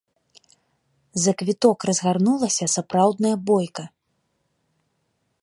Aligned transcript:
За 1.25 1.31
квіток 1.41 1.77
разгарнулася 1.89 2.65
сапраўдная 2.77 3.35
бойка. 3.51 3.83